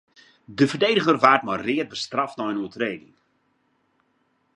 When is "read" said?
1.65-1.89